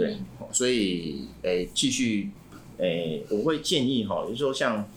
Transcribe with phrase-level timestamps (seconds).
[0.00, 0.16] 对，
[0.52, 2.30] 所以诶，继续
[2.78, 4.88] 诶，我会建议哈，就是说像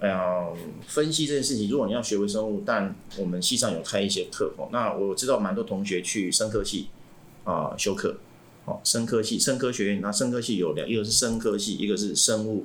[0.00, 0.54] 呃
[0.86, 6.88] 分析这件事情，如果你要学微生物，但我们系上有开一些课哦，那我知道蛮多同学去生科系
[7.44, 8.16] 啊修课，
[8.64, 12.64] 哦，生科系、生科学院，那生科系有两，一个是生科系，一个是生物，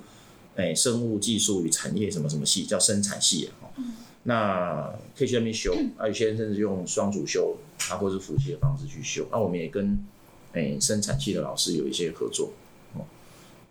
[0.55, 3.69] 诶，生物技术与产业什么什么系，叫生产系哦。
[4.25, 7.57] 那可以去那边修，啊，有些人甚至用双主修
[7.89, 9.27] 啊，或者是辅系的方式去修。
[9.29, 9.99] 那我们也跟
[10.53, 12.53] 诶、生产系的老师有一些合作。
[12.93, 13.05] 哦，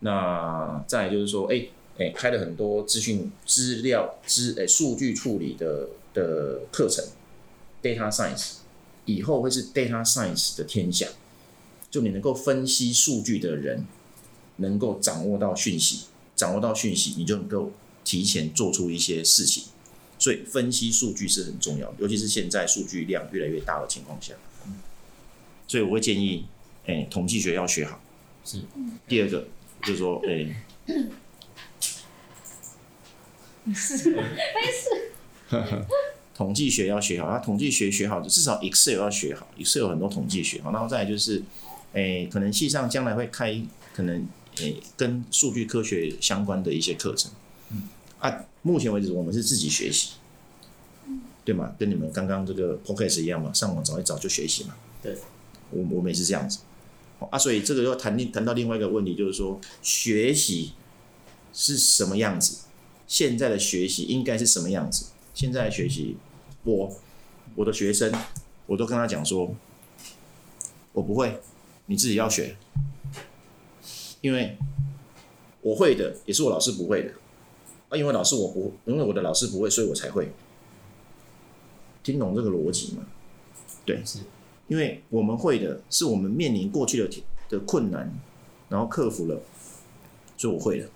[0.01, 7.05] 那再就是说，哎、欸、哎、开了很多资讯资料资诶数据处理的的课程
[7.83, 8.57] ，data science，
[9.05, 11.09] 以后会是 data science 的天下。
[11.91, 13.87] 就你能够分析数据的人，
[14.57, 17.71] 能够掌握到讯息，掌握到讯息，你就能够
[18.03, 19.65] 提前做出一些事情。
[20.19, 24.33] 所以分析数据是很重要，尤其是现在数据量越来越大的情况下。
[25.67, 26.47] 所以我会建议，
[26.87, 28.01] 哎、欸，统计学要学好。
[28.45, 28.61] 是。
[29.07, 29.47] 第二个
[29.83, 30.57] 就是说，哎、欸，
[33.65, 35.87] 没事，没事。
[36.35, 40.61] 统计学要学好，那统计学学好，至少 Excel 要学好，Excel 有很多统计学。
[40.63, 41.43] 好，然后再来就是，
[41.93, 43.63] 哎、欸，可能系上将来会开
[43.95, 44.23] 可能，
[44.57, 47.31] 哎、欸，跟数据科学相关的一些课程。
[48.19, 50.15] 啊，目前为止我们是自己学习，
[51.45, 51.75] 对吗？
[51.79, 54.75] 跟你们刚刚这个 podcast 一样嘛，上网找一找就学习嘛。
[55.03, 55.17] 对，
[55.71, 56.61] 我我们也是这样子。
[57.31, 60.73] 啊，所以这个要谈另谈到另外一个问题，就是说学习
[61.53, 62.65] 是什么样子？
[63.07, 65.07] 现在的学习应该是什么样子？
[65.35, 66.17] 现在的学习，
[66.65, 66.91] 我
[67.55, 68.13] 我的学生，
[68.67, 69.55] 我都跟他讲说，
[70.93, 71.41] 我不会，
[71.87, 72.57] 你自己要学，
[74.21, 74.57] 因为
[75.61, 77.13] 我会的也是我老师不会的。
[77.91, 80.33] 啊，因为老师我不，因为我的老师不会，所以我才会
[82.03, 83.05] 听懂这个逻辑吗。
[83.85, 84.21] 对，是
[84.73, 88.11] 因为我们会的是我们面临过去的的困难，
[88.71, 89.43] 然后克服了，
[90.39, 90.89] 所以我会了。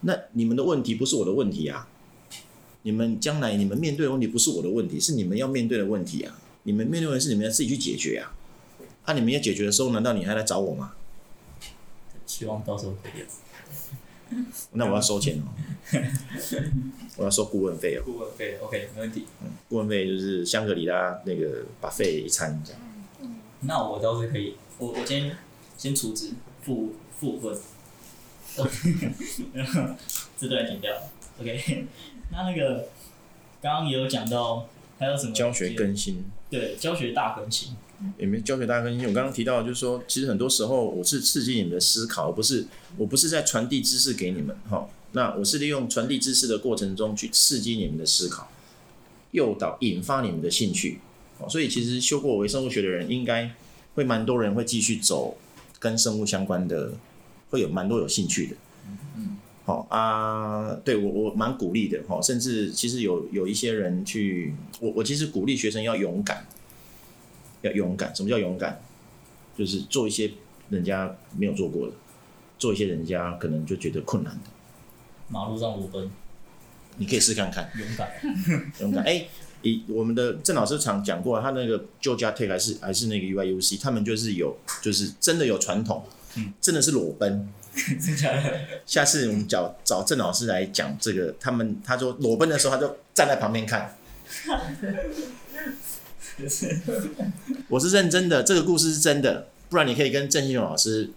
[0.00, 1.86] 那你们的问题不是我的问题啊，
[2.82, 6.36] 你们将来你们面对的问题不是我的问题，是你们要面对的问题啊。
[6.64, 8.34] 你们面对的问题是你们要自己去解决啊。
[9.04, 10.94] 啊，你们要解决的时候，难道你还来找我吗？
[12.26, 13.22] 希望到时候可以。
[14.72, 15.48] 那我要收钱哦，
[17.16, 18.02] 我要收顾问费哦。
[18.04, 19.26] 顾问费，OK，没问题。
[19.42, 22.80] 嗯，顾问费就是香格里拉那个 buffet 一餐这样。
[23.60, 25.36] 那我倒是可以，我我今天
[25.78, 27.58] 先出资付付费，
[30.38, 30.92] 这段剪掉。
[31.40, 31.86] OK，
[32.30, 32.88] 那那个
[33.60, 34.68] 刚刚也有讲到，
[34.98, 36.24] 还有什么教学更新？
[36.50, 37.74] 对，教学大更新。
[38.18, 39.08] 也没教学大更新。
[39.08, 42.66] 我刚刚提到，就是说，其实很多时候我是刺激你们的思考，不是
[42.96, 44.88] 我不是在传递知识给你们哈。
[45.12, 48.50] 那我是利用传递知识的过程中去刺激你们的思考，
[49.30, 50.98] 诱导、引发你们的兴趣。
[51.48, 53.50] 所以其实修过微生物学的人，应该
[53.94, 55.36] 会蛮多人会继续走
[55.78, 56.92] 跟生物相关的，
[57.50, 58.56] 会有蛮多有兴趣的。
[59.16, 62.20] 嗯，好啊，对我我蛮鼓励的哈。
[62.20, 66.46] 甚至其实有有一些人去，我我其实鼓励学生要勇敢。
[67.68, 68.80] 要勇敢，什么叫勇敢？
[69.56, 70.30] 就是做一些
[70.68, 71.92] 人家没有做过的，
[72.58, 74.50] 做一些人家可能就觉得困难的。
[75.28, 76.10] 马路上裸奔，
[76.96, 77.70] 你可以试看看。
[77.78, 78.10] 勇敢，
[78.80, 79.04] 勇敢。
[79.04, 79.28] 哎、欸，
[79.62, 86.04] 以我们的郑老师常讲过，他那个 Georgia Tech 还是还是那个 UIUC，他们就是有，就是真的有传统，
[86.36, 87.48] 嗯，真的是裸奔。
[88.86, 93.96] 下次我们找找郑老师来讲这个，他们他说裸奔的时候，他就站在旁边看。
[97.68, 101.10] 我是认真的，这个故事是真的，不然你可以跟郑信勇老师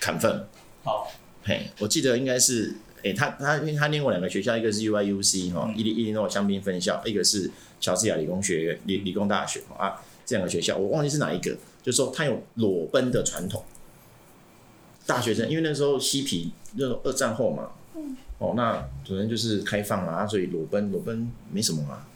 [0.00, 0.44] confirm。
[0.82, 1.12] 好，
[1.44, 7.50] 嘿，我记得应该是，哎、欸，他他因为他念过两个学校，一个是 UIUC 哈、嗯，伊利伊利诺香槟分校，一个是
[7.80, 13.62] 乔治亚理工学院理理工大学啊，这两个学校我忘记是哪一个，就是说他有裸奔的传统。
[15.04, 17.72] 大学生因为那时候嬉皮，那种二战后嘛，
[18.38, 22.06] 哦，那可能就是开放啊，所以裸奔裸奔没什么啊。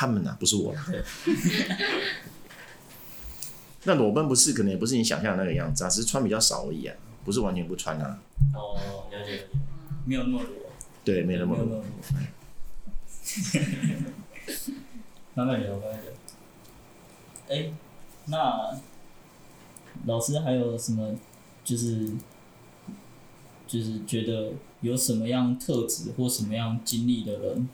[0.00, 0.74] 他们呐、啊，不是我。
[3.84, 8.18] 那裸奔不是，可能也不是你想象的那个样子啊，只是穿比较少而已啊，不是完全不穿啊。
[8.54, 8.80] 哦，
[9.12, 9.46] 了解了解，
[10.06, 10.50] 没有那么裸。
[11.04, 11.84] 对，没有那么裸。
[15.34, 16.10] 慢慢聊，慢慢聊。
[17.50, 17.70] 哎，
[18.24, 18.80] 那
[20.06, 21.14] 老师还有什么？
[21.62, 22.10] 就是
[23.68, 27.68] 就是觉得有什么样特质或什么样经历的人？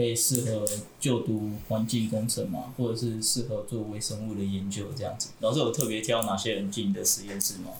[0.00, 0.64] 可以适合
[0.98, 2.72] 就读环境工程嘛？
[2.78, 5.28] 或者是适合做微生物的研究这样子？
[5.40, 7.72] 老师有特别挑哪些人进你的实验室吗？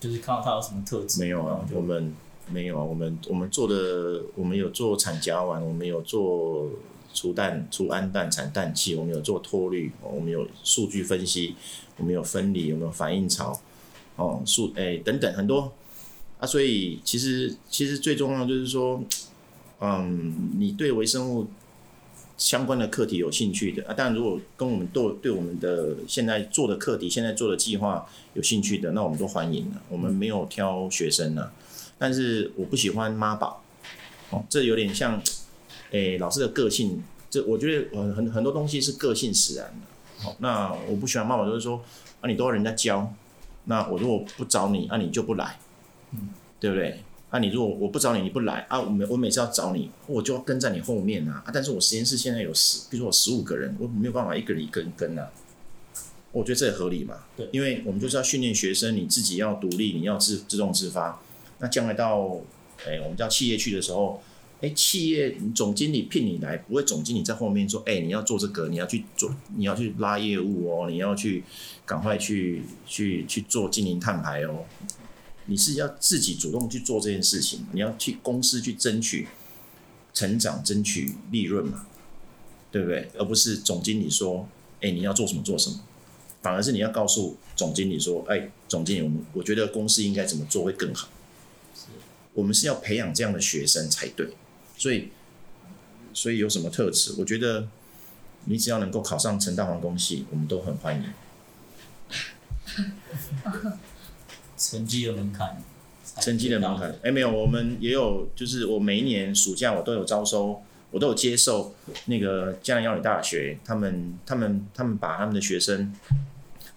[0.00, 1.20] 就是看到他有什么特质？
[1.20, 2.12] 没有啊，我们
[2.48, 6.68] 没有啊，我们我们做的，我们有做产甲烷，我们有做
[7.14, 11.54] 除氮、除氨氮、产氮气，我们有做脱氯，我们有数据分析，
[11.98, 13.60] 我们有分离，我们有反应槽，
[14.16, 15.70] 哦，数诶、欸、等等很多
[16.40, 19.00] 啊，所以其实其实最重要就是说，
[19.80, 21.46] 嗯，你对微生物
[22.40, 29.82] 相关的课题有兴趣的啊，当然如果跟我们对对我们的现在做的课题、现在做的计划有兴趣的，那我们都欢迎了。
[29.90, 31.50] 我们没有挑学生呢，
[31.98, 33.62] 但是我不喜欢妈宝，
[34.30, 35.20] 哦，这有点像
[35.90, 40.24] 诶、老师的个性，这我觉得很很多东西是个性使然的。
[40.24, 41.84] 好，那我不喜欢妈宝，就是说
[42.22, 43.12] 啊，你都要人家教。
[43.64, 45.58] 那我如果不找你，那、啊、你就不来，
[46.12, 47.02] 嗯，对不对？
[47.32, 51.42] 那、啊、你如果我不找你，你不来啊，我每我每次要找你，我就要跟在你后面啊。
[51.46, 55.30] 啊，但是我实验室现在有十，比如说我十五个人，我没有办法一个人一个人跟啊。
[56.32, 61.20] 我觉得这也合理嘛，对，因为我们就是要训练学生，你自己要独立，你要自自动自发。
[61.58, 62.36] 那将来到，
[62.84, 64.20] 哎，我们叫企业去的时候，
[64.60, 71.44] 哎，企业总经理聘你来，不会总经理在后面说，哎，你要做这个，你要去做，你要去拉业务哦，你要去。
[71.86, 74.64] 赶快去去去做经营碳排哦！
[75.50, 79.26] 你是要自己主动去做这件事情，你要去公司去争取
[80.14, 81.86] 成长、争取利润嘛，
[82.70, 83.10] 对不对？
[83.18, 84.48] 而不是总经理说
[84.80, 85.80] ：“哎，你要做什么做什么。”
[86.40, 91.08] 反而是你要告诉总经理说：“哎，总经理，我们我觉得公司应该怎么做会更好。”
[92.32, 94.28] 我们是要培养这样的学生才对。
[94.78, 95.08] 所以，
[96.14, 97.16] 所以有什么特质？
[97.18, 97.66] 我觉得
[98.44, 101.12] 你只要能够考上成大化工系，我们都很欢迎。
[104.60, 105.56] 成绩的门槛，
[106.20, 110.60] 成绩的门槛，哎、欸，没有，我们也有，就是我每一年暑假我都有招收，
[110.90, 111.74] 我都有接受
[112.04, 115.94] 那个江南药理大学，他们他们他们把他们的学生，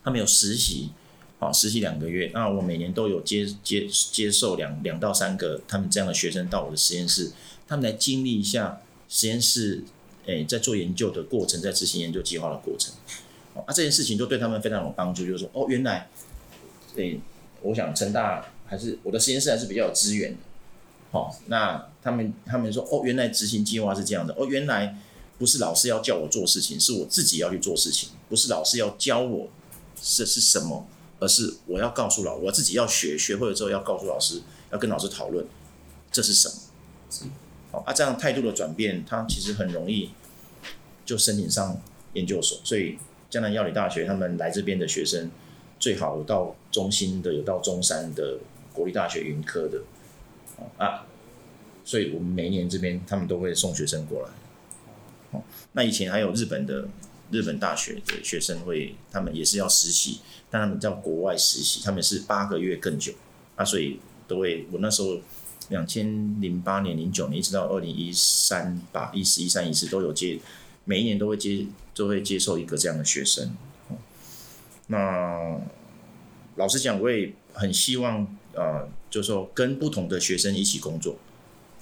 [0.01, 0.91] 他们有实习，
[1.39, 7.31] 好，实习两个月，那我每年都有接接接受两两到三个他们这样的学生到我的实验室，
[7.67, 9.83] 他们来经历一下实验室，
[10.25, 12.93] 哎、欸，在做研究的过程，在执行研究计划的过程。
[13.55, 16.09] 啊，这件事情就对他们非常有帮助，就是说，哦，原来，
[16.95, 17.19] 对，
[17.63, 20.37] 我想成大还是我的实验室还是比较有资源的，
[21.11, 24.97] 好、哦，那他们他们说，哦，原来执行计划是这样的，哦，原来
[25.37, 29.49] 不是老师要叫我做事情，是我自己要去做事情，不是老师要教我
[29.95, 30.87] 这是什么，
[31.19, 35.45] 而是我要告诉老，我自己要学，学会了之后要告诉老师，要跟老师讨论
[36.11, 37.31] 这是什么，
[37.71, 40.11] 好，啊，这样态度的转变，他其实很容易
[41.05, 41.81] 就申请上
[42.13, 42.97] 研究所，所以。
[43.29, 45.31] 江南药理大学，他们来这边的学生
[45.83, 48.37] 最好有到中兴的，有到中山的
[48.71, 49.81] 国立大学云科的
[50.77, 51.05] 啊，
[51.83, 54.29] 所以我们每年这边他们都会送学生过来。
[55.31, 55.43] 哦
[55.73, 56.87] 那以前还有日本的
[57.31, 63.11] 日本大学的学生会，他们也是要实习，但他们叫国外实习，他们是八个月更久
[63.57, 64.65] 啊，所以都会。
[64.71, 65.19] 我那时候
[65.67, 70.39] 两千零八年、零九年一直到二零一三吧，一四、一三、一四都有接。
[70.85, 73.53] 每一年都会接，都会接受一个这样的学生。
[74.87, 75.59] 那
[76.55, 81.15] 老实讲，我也很希望，呃，就是说跟不同的学生一起工作。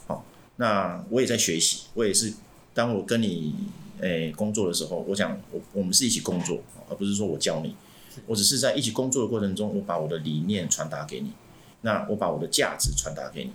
[0.07, 0.23] 好，
[0.57, 2.33] 那我也在学习，我也是，
[2.73, 3.55] 当我跟你
[3.99, 7.75] 诶工作的时候，我想我我们是一起工作，而不是说我教你，
[8.27, 11.33] 我只是在一起工作的过程中，我把我的理念传达给你，
[11.81, 13.51] 那我把我的价值传达给你，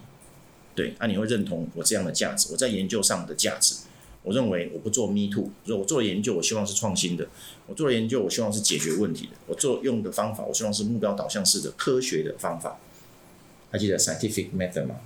[0.75, 3.86] 对，那、你会认同我这样的价值，我在研究上的价值。
[4.27, 7.25] 我认为我不做 me too，我做研究，我希望是创新的；
[7.69, 12.77] 我做了研究，我希望是解决问题的；我做用的方法，我希望是目标导向式的科学的方法。
[13.71, 14.97] 还记得 scientific method 吗？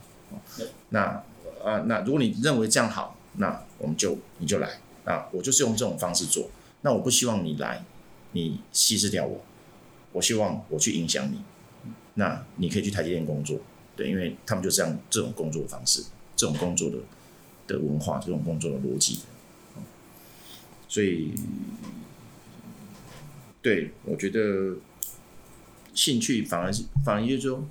[0.88, 1.22] 那
[1.62, 6.48] 啊，那如果你认为这样好，那我们就你就来啊，我就是用这种方式做。
[6.80, 7.84] 那我不希望你来，
[8.32, 9.42] 你稀释掉我。
[10.12, 11.42] 我希望我去影响你。
[12.14, 13.58] 那你可以去台积电工作，
[13.94, 16.96] 对，因为他们就这样这种工作方式，这种工作的。
[17.72, 19.20] 的文化，这种工作的逻辑，
[20.88, 21.30] 所以，
[23.62, 24.76] 对，我觉得
[25.94, 27.64] 兴趣反而是反而就是说，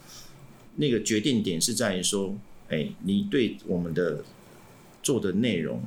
[0.78, 2.36] 那个决定点是在于说，
[2.70, 4.24] 哎，你对我们的
[5.04, 5.82] 做的内容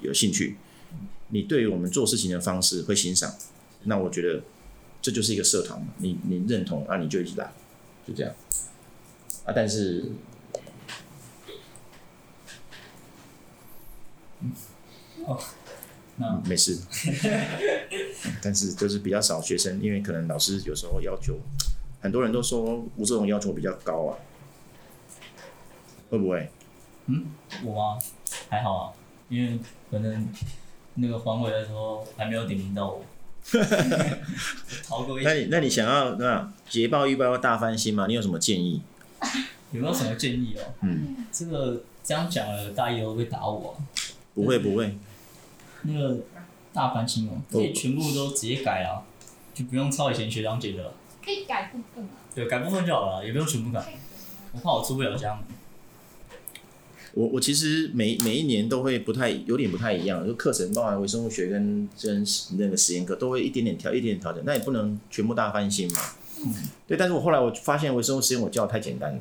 [0.00, 0.56] 有兴趣，
[1.28, 3.34] 你对于我们做事情的方式会欣赏，
[3.84, 4.42] 那我觉得
[5.02, 7.52] 这就是一个社团嘛，你你认同啊，你就一起来，
[8.06, 8.32] 就这样，
[9.44, 10.04] 啊，但是。
[15.26, 15.38] 哦，
[16.16, 16.78] 那没事，
[18.42, 21.38] 但是就是比较少学生，因为可能老师有时候要求，
[22.00, 24.18] 很多人都说吴志荣要求比较高啊，
[26.10, 26.50] 会不会？
[27.06, 27.26] 嗯，
[27.64, 27.98] 我吗？
[28.48, 28.92] 还好啊，
[29.28, 29.58] 因为
[29.90, 30.28] 可能
[30.94, 33.04] 那个黄伟的时候还没有点名到我。
[35.22, 38.06] 那你那你想要那捷报预报要大翻新吗？
[38.06, 38.80] 你有什么建议？
[39.72, 40.62] 有没有什么建议哦？
[40.82, 43.76] 嗯，这个这样讲了，大一会不会打我啊？
[44.34, 44.96] 不会不会。
[45.82, 46.18] 那个
[46.72, 49.02] 大翻新哦，可以全部都直接改啊，
[49.54, 50.92] 就不用抄以前学长姐的了。
[51.24, 52.10] 可以改部分啊。
[52.34, 53.94] 对，改部分就好了，也不用全部改。
[54.52, 55.44] 我怕我出不了家门。
[57.14, 62.26] 我我其实每每一年都会不太有点不太一样，就课程包含微生物学跟跟
[62.58, 66.00] 那个实验课都会一点点调一点点调整，那也不能全部大翻新嘛。
[66.44, 66.52] 嗯。
[66.88, 69.20] 对，但是我后来我发现微生物实验我教的太简单了，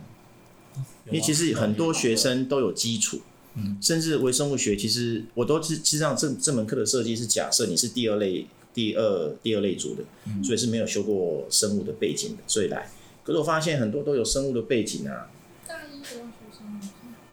[1.05, 3.21] 因为其实很多学生都有基础，
[3.55, 10.03] 嗯，甚至微生物学其实我都是实际上这这门课的设计是假设你是第二类第二第二类组的，
[10.43, 12.89] 所以是没有修过生物的背景的，所以来。
[13.23, 15.29] 可是我发现很多都有生物的背景啊。
[15.67, 16.81] 大一都要学生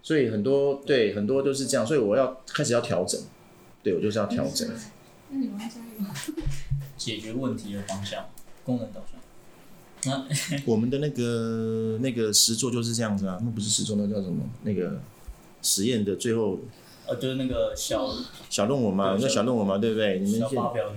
[0.02, 3.20] 所以很多对很多都是这样，所以我要开始要调整，
[3.82, 4.68] 对我就是要调整。
[5.30, 6.34] 那你们加油。
[6.96, 8.26] 解决问题的方向，
[8.62, 9.18] 功能导向。
[10.04, 14.48] 那我们的那个那个实作就是这样子啊，那不是实作，那叫什么？
[14.64, 15.00] 那个
[15.62, 16.58] 实验的最后。
[17.06, 18.08] 呃，就是那个小
[18.48, 20.18] 小论文嘛，那小论文嘛，对不对？
[20.20, 20.48] 你们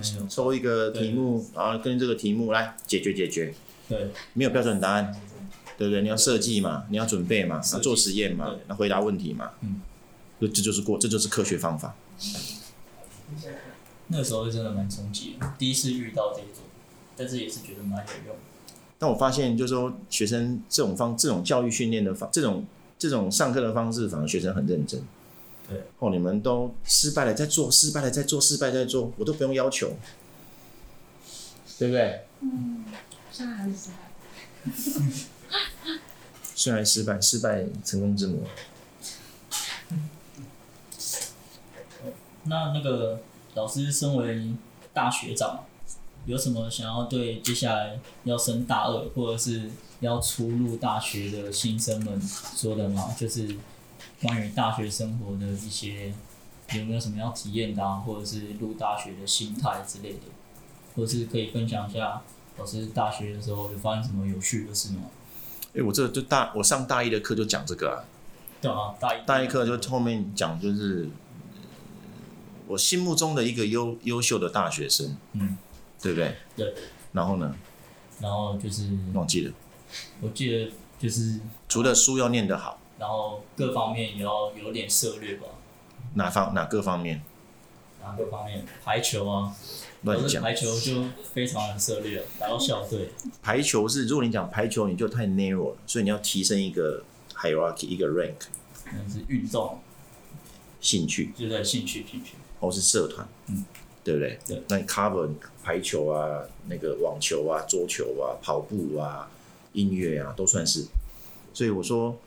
[0.02, 3.54] 先抽一个题目，然后跟这个题目来解决解决。
[3.88, 4.10] 对。
[4.34, 5.14] 没有标准答案。
[5.76, 6.02] 对不对？
[6.02, 9.50] 你要设计嘛，你要准备嘛，要做实验嘛，要回答问题嘛。
[9.62, 9.80] 嗯，
[10.40, 11.96] 这这就是过，这就是科学方法。
[14.06, 16.62] 那个时候真的蛮冲击的，第一次遇到这种，
[17.16, 18.36] 但是也是觉得蛮有用。
[19.00, 22.64] 但我发现，就是说，学生这种方，这种教育训练的方，这种
[22.98, 25.02] 这种上课的方式，反而学生很认真。
[25.68, 25.82] 对。
[25.98, 29.92] 哦，你们都失败了再做，失败了再做，失败再做，我都不用要求，
[31.78, 32.24] 对不对？
[32.40, 32.84] 嗯，
[33.30, 33.96] 现在还是失败。
[36.54, 38.44] 虽然失败，失败成功之母。
[42.44, 43.20] 那那个
[43.54, 44.52] 老师身为
[44.92, 45.64] 大学长，
[46.26, 49.70] 有什么想要对接下来要升大二或者是
[50.04, 53.14] 要初入大学的新生们说的吗？
[53.18, 53.56] 就是
[54.22, 56.12] 关于大学生活的一些，
[56.72, 60.20] 有没有什么要体验的啊，或者是入大学的心态之类的，
[60.94, 62.22] 或者是可以分享一下
[62.58, 65.02] 老师大学的时候有发生什么有趣的事吗？
[65.74, 68.04] 哎，我这就大，我上大一的课就讲这个啊。
[68.60, 69.26] 对啊，大一。
[69.26, 71.08] 大一课就后面讲，就是
[72.66, 75.56] 我心目中的一个优优秀的大学生，嗯，
[76.00, 76.36] 对不对？
[76.56, 76.74] 对。
[77.12, 77.54] 然后呢？
[78.20, 79.52] 然后就是忘记了。
[80.20, 85.46] 我记得就是除了书要念得好，然后各方面也要有点涉略吧。
[86.14, 87.22] 哪方哪各方面？
[88.02, 88.64] 哪个方面？
[88.84, 89.54] 排球啊。
[90.02, 93.08] 乱讲，排球就非常的涉猎了，打到校队。
[93.42, 97.02] 排球是，如果你讲排球，你就太 narrow 了，所以你要提升一个
[97.34, 98.34] hierarchy，一个 rank。
[98.84, 99.78] 那是运动，
[100.78, 102.34] 兴趣，就在兴趣，兴趣。
[102.60, 103.64] 或是社团，嗯，
[104.04, 104.38] 对不对？
[104.46, 104.62] 对。
[104.68, 105.30] 那你 cover
[105.62, 109.30] 排球啊，那个网球啊，桌球啊，跑步啊，
[109.74, 110.86] 音乐啊，都算是。
[111.52, 112.18] 所以我说，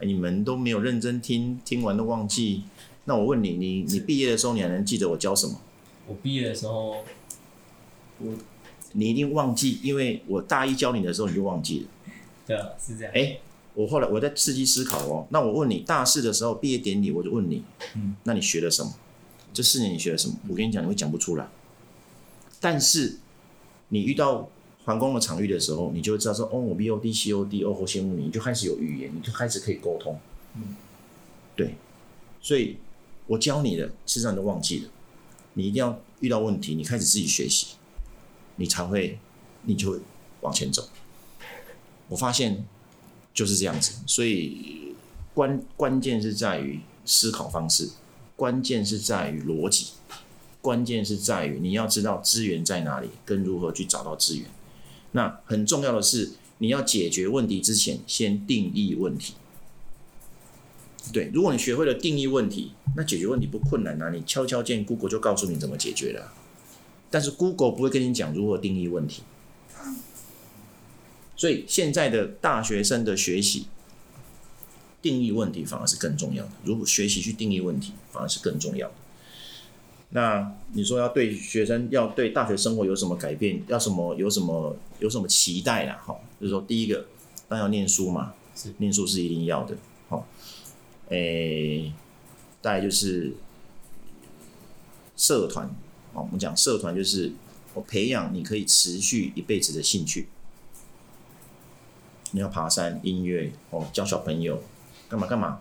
[0.00, 2.62] 你们都没有认真听，听完都忘记。
[3.04, 5.60] 那我问你，你你毕业的时候，你还能记得我教什么？
[6.06, 7.04] 我毕业的时候，
[8.18, 8.34] 我
[8.92, 11.86] 你一定忘记，因为我大一教你的时候你就忘记了。
[12.46, 13.12] 对啊，是这样。
[13.14, 13.38] 哎，
[13.74, 15.26] 我后来我在刺激思考哦。
[15.30, 17.62] 那我问你，大四的时候毕业典礼，我就问你，
[17.94, 18.94] 嗯，那你学了什么？
[19.52, 20.36] 这四年你学了什么？
[20.48, 21.48] 我跟你讲，你会讲不出来。
[22.60, 23.18] 但是
[23.88, 24.48] 你遇到
[24.84, 30.18] 环工的场域的时候，你就会知道说，哦，我 B O D C O D，哦，好羡慕你，你就开始有语言，你就开始可以沟通。
[30.56, 30.76] 嗯，
[31.54, 31.74] 对。
[32.40, 32.76] 所以
[33.28, 34.90] 我教你的，事实际上你都忘记了。
[35.54, 37.76] 你一定要遇到问题，你开始自己学习，
[38.56, 39.18] 你才会，
[39.62, 40.00] 你就会
[40.40, 40.88] 往前走。
[42.08, 42.64] 我发现
[43.32, 44.94] 就是这样子，所以
[45.32, 47.90] 关关键是在于思考方式，
[48.34, 49.92] 关键是在于逻辑，
[50.60, 54.46] 关键是在于你要知道资源在哪里，跟如何去找到资源。
[55.12, 59.34] 那很重要的是，你要解决问题之前，先定义问题。
[61.12, 64.10] 对，如果你学会了定义问题，那解决问题不困难啊！
[64.10, 66.32] 你敲敲键，Google 就告诉你怎么解决了。
[67.10, 69.22] 但是 Google 不会跟你讲如何定义问题。
[71.36, 73.66] 所以现在的大学生的学习，
[75.02, 76.52] 定义问题反而是更重要的。
[76.64, 78.94] 如果学习去定义问题，反而是更重要的。
[80.14, 83.62] 那你说要对学生，要对大学生活有什么改变？
[83.66, 84.14] 要什么？
[84.16, 84.76] 有什么？
[84.98, 86.00] 有什么期待啦？
[86.04, 87.06] 哈，就是说，第一个，
[87.48, 89.76] 当然要念书嘛，是念书是一定要的。
[90.08, 90.26] 好。
[91.08, 91.92] 诶、欸，
[92.62, 93.34] 大概就是
[95.16, 95.66] 社团，
[96.14, 97.32] 哦，我们讲社团就是
[97.74, 100.28] 我培养你可以持续一辈子的兴趣。
[102.30, 104.62] 你要爬山、音乐，哦，教小朋友，
[105.08, 105.60] 干嘛干嘛，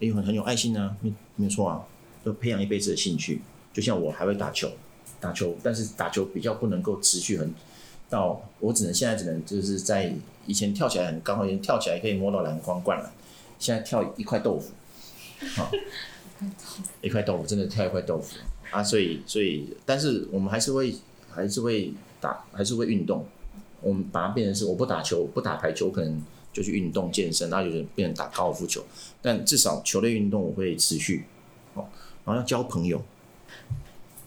[0.00, 1.86] 哎、欸，很很有爱心啊，没没错啊，
[2.24, 3.42] 就培养一辈子的兴趣。
[3.72, 4.70] 就像我还会打球，
[5.20, 7.54] 打球，但是打球比较不能够持续很
[8.10, 10.14] 到，我只能现在只能就是在
[10.46, 13.10] 以前跳起来很高，好像跳起来可以摸到篮筐灌篮。
[13.58, 14.72] 现在跳一块豆腐，
[15.54, 15.70] 好，
[17.00, 18.36] 一块豆腐真的跳一块豆腐
[18.72, 18.82] 啊！
[18.82, 20.92] 所以，所以，但是我们还是会，
[21.30, 23.24] 还是会打，还是会运动，
[23.80, 26.20] 我们把它变成是我不打球，不打排球，可能
[26.52, 28.84] 就去运动健身，那就是变成打高尔夫球。
[29.20, 31.24] 但至少球类运动我会持续，
[31.74, 31.86] 哦，
[32.24, 33.00] 然后要交朋友，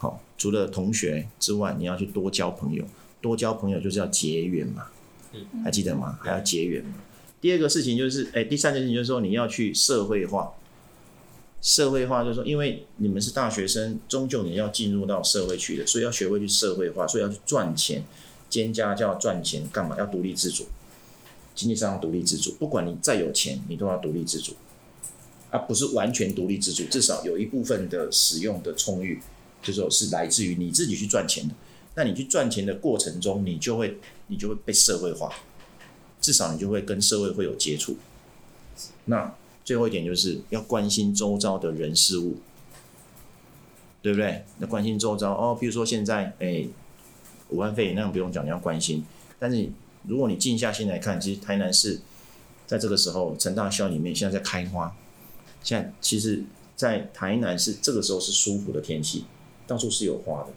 [0.06, 2.86] 好，除了同学之外，你要去多交朋友，
[3.20, 4.86] 多交朋友就是要结缘嘛，
[5.64, 6.20] 还记得吗？
[6.22, 6.94] 还要结缘嘛。
[7.42, 10.54] 第二个事情就是，哎，第三件事情就是说你要去社会化。
[11.62, 18.04] 社会化就是说，因为你们是大学生，终究你要进入到社会去的，所以要学会去社会化，所以要去赚钱，
[18.48, 19.98] 兼家教赚钱干嘛？
[19.98, 20.68] 要独立自主，
[21.56, 22.52] 经济上要独立自主。
[22.60, 24.54] 不管你再有钱，你都要独立自主，
[25.50, 29.20] 而不是完全独立自主，至少有一部分的使用的充裕，
[29.66, 31.54] 就是说是来自于你自己去赚钱的。
[31.96, 35.34] 那你去赚钱的过程中，你就会你就会被社会化，
[36.22, 37.98] 至少你就会跟社会会有接触。
[39.06, 39.36] 那。
[39.66, 42.38] 最后一点就是要关心周遭的人事物，
[44.00, 44.46] 对不对？
[44.60, 46.68] 那关心周遭哦，比如说现在，哎，
[47.50, 49.04] 武汉肺炎那不用讲，你要关心。
[49.40, 49.68] 但是
[50.04, 52.00] 如果你静下心来看，其实台南市
[52.68, 54.96] 在这个时候，陈大校里面现在在开花。
[55.64, 56.44] 现在其实，
[56.76, 59.26] 在台南市这个时候是舒服的天气，
[59.68, 60.50] 到处是有花的。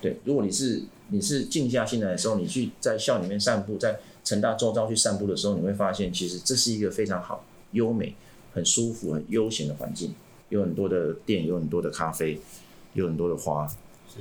[0.00, 7.44] 对，如果你是你是静下心来的时候，你去在校里面散步，在成大周遭去散步的时候，你会发现，其实这是一个非常好。
[7.72, 8.14] 优美、
[8.52, 10.14] 很舒服、很悠闲的环境，
[10.48, 12.38] 有很多的店，有很多的咖啡，
[12.92, 13.68] 有很多的花，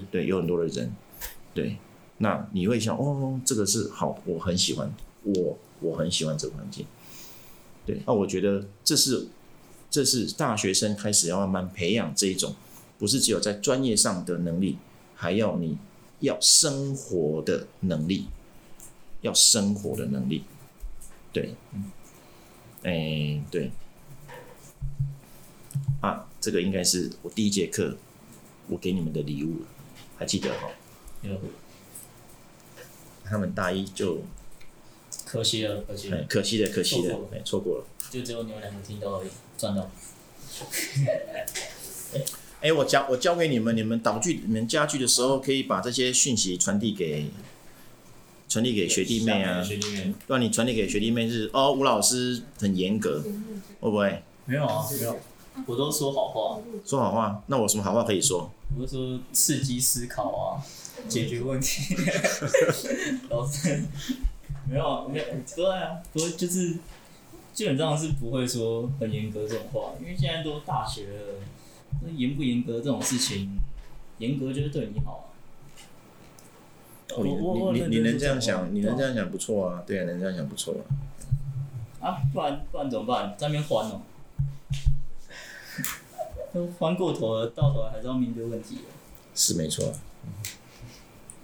[0.10, 0.92] 对，有很多的人，
[1.54, 1.78] 对。
[2.18, 4.92] 那你会想，哦，这个是好，我很喜欢，
[5.24, 6.86] 我我很喜欢这个环境，
[7.86, 8.02] 对。
[8.08, 9.28] 那我觉得这是
[9.92, 12.56] 这是大学生开始要慢慢培养这一种，
[13.04, 14.78] 不是只有在专业上的能力，
[15.14, 15.78] 还要你
[16.22, 18.28] 要生活的能力，
[19.20, 20.46] 要生活的能力，
[21.34, 21.54] 对。
[22.84, 23.72] 哎、欸，对，
[26.00, 27.98] 啊，这个应该是我第一节课
[28.70, 29.64] 我给你们的礼物，
[30.18, 30.70] 还记得哈？
[31.24, 31.38] 有。
[33.26, 34.22] 他们大一就
[35.26, 37.86] 可惜了，可惜了，可惜的，可惜的，哎，错过了。
[38.10, 39.92] 就只有你们两个听到而已，赚到。
[42.64, 47.28] 哎、欸，我教我教给你们，你们导具、你们家具的时候，可以把这些讯息传递给。
[48.50, 53.20] 传递给学弟妹啊，学弟妹，让你传递给学弟妹是哦，吴老师很严格，
[53.80, 54.22] 会不会？
[54.46, 55.20] 没有啊，没有，
[55.66, 56.60] 我都说好话。
[56.86, 58.52] 说好话，那我什么好话可以说？
[58.78, 60.62] 我是说刺激思考啊，
[61.10, 61.96] 解决问题。
[63.30, 63.84] 老师，
[64.70, 66.76] 没有，没有，对啊，不会就是
[67.54, 71.53] 基本上是不会说很严格这种话，因为现在都大学了，那
[72.16, 73.58] 严不严格这种事情，
[74.18, 75.34] 严格就是对你好啊。
[77.16, 80.82] 哦、你你你能这样想，你能这样想不错啊，对啊，能这样想不错啊。
[82.00, 83.36] 啊，不然不然怎么办？
[83.38, 84.02] 在那边还哦，
[86.54, 88.80] 都还过头了，到头来还是要面对问题。
[89.36, 89.94] 是没错。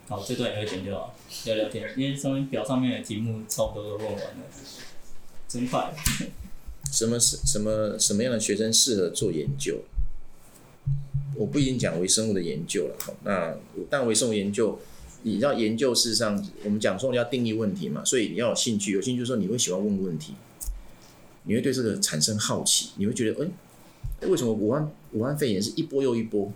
[0.08, 1.14] 好，这段也会剪掉，
[1.46, 4.44] 聊聊天，因为上面表上面的题目差不多都问完了，
[5.48, 5.94] 真快。
[6.92, 9.80] 什么是什么什么样的学生适合做研究？
[11.40, 13.56] 我不一定讲微生物的研究了，那
[13.90, 14.78] 但微生物研究。
[15.24, 20.34] 你知道研究事实上，我们讲说你要定义问题嘛，所以你要有兴趣，有兴趣说你会喜欢问问题，
[21.44, 23.50] 你会对这个产生好奇，你会觉得，哎、
[24.22, 26.52] 欸，为什么武汉武汉肺炎是一波又一波，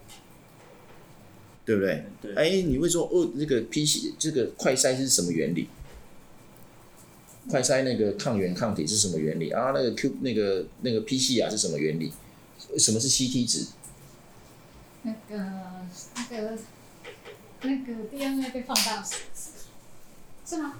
[1.66, 2.06] 对不对？
[2.22, 2.34] 对。
[2.36, 5.68] 哎、欸，你会说，哦，这个 PC 这个快筛是什么原理？
[7.50, 9.72] 快筛那个抗原抗体是什么原理啊？
[9.76, 12.14] 那个 Q 那个那个 PCR 是什么原理？
[12.78, 13.66] 什么是 CT 值？
[15.04, 15.38] 那个
[16.16, 16.58] 那个。
[17.66, 19.16] 那个 DNA 被放大是
[20.46, 20.74] 是吗？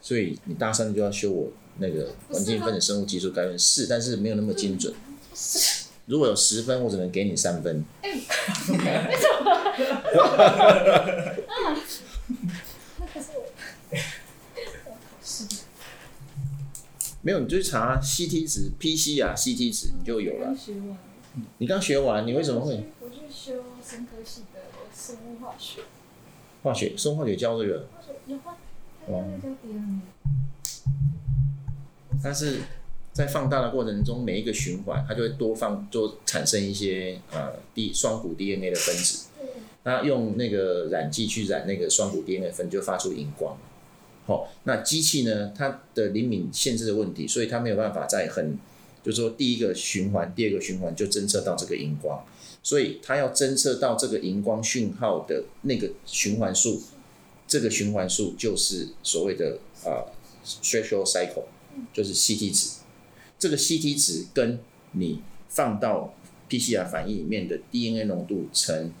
[0.00, 4.94] 所以你大三就要修我那个环境分子生物技术概论是，但是没有那么精准。
[6.06, 7.84] 如果有十分，我只能给你三分。
[8.02, 9.50] 哎、欸，为什么？
[11.48, 11.76] 啊，
[13.00, 13.50] 那可是我，
[15.24, 15.44] 是
[17.22, 20.54] 没有，你就去查 CT 值、PC 啊，CT 值你就有了。
[21.58, 22.86] 你刚学完，你为什么会？
[23.92, 24.60] 生科系的
[24.96, 25.82] 生物化学。
[26.62, 27.86] 化学，生物化学教这个。
[27.92, 28.56] 化学有吗？
[29.06, 29.22] 哦。
[32.24, 32.60] 但是
[33.12, 39.26] 在放大的过程中，每一个循环，它就会多放，就产生一些呃 D 双股 DNA 的分子。
[39.84, 43.58] 那用那个染剂去染那个双股 DNA 分，就发出荧光。
[44.24, 48.56] 好，那机器呢，它的灵敏限制的问题，所以它没有办法在很，
[49.02, 52.24] 就是说第一个循环、第二个循环就侦测到这个荧光。
[52.62, 56.80] 所以它要侦测到这个荧光讯号的那个循环数，
[57.48, 60.06] 这个循环数就是所谓的啊
[60.44, 61.44] threshold cycle，
[61.92, 62.70] 就是 CT 值。
[63.38, 64.60] 这个 CT 值跟
[64.92, 66.14] 你放到
[66.48, 68.92] PCR 反应里面的 DNA 浓度成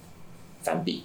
[0.62, 1.04] 反比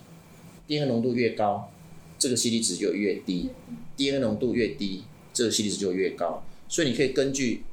[0.68, 1.72] ，DNA 浓度越高，
[2.18, 3.52] 这个 CT 值就越低
[3.96, 6.44] ，DNA 浓度越低，这个 CT 值就越高。
[6.68, 7.64] 所以你可以根据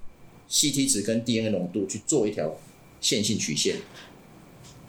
[0.51, 2.59] CT 值跟 DNA 浓度去做一条
[3.01, 3.77] 线性曲线。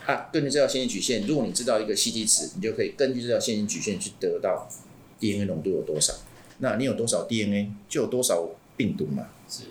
[0.05, 4.69] 啊，根据这条线性曲线，如果你知道一个 CT 值，你就可以根据这条线性曲线去得到
[5.19, 6.13] DNA 浓度有多少。
[6.59, 9.27] 那你有多少 DNA，就有多少病毒嘛。
[9.49, 9.63] 是。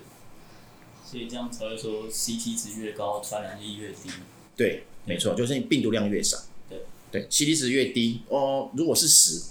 [1.05, 4.09] 所以这样才会说 CT 值越高，传染力越低。
[4.57, 6.37] 对，没错，就是你病毒量越少。
[6.69, 6.79] 对。
[7.11, 9.41] 对，CT 值越低哦，如果是十，